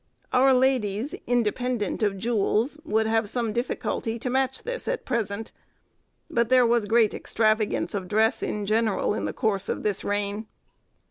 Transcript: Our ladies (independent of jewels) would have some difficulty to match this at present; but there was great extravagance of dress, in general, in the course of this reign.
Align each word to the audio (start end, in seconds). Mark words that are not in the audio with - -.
Our 0.33 0.51
ladies 0.51 1.13
(independent 1.27 2.01
of 2.01 2.17
jewels) 2.17 2.79
would 2.83 3.05
have 3.05 3.29
some 3.29 3.53
difficulty 3.53 4.17
to 4.17 4.31
match 4.31 4.63
this 4.63 4.87
at 4.87 5.05
present; 5.05 5.51
but 6.27 6.49
there 6.49 6.65
was 6.65 6.85
great 6.85 7.13
extravagance 7.13 7.93
of 7.93 8.07
dress, 8.07 8.41
in 8.41 8.65
general, 8.65 9.13
in 9.13 9.25
the 9.25 9.31
course 9.33 9.69
of 9.69 9.83
this 9.83 10.03
reign. 10.03 10.47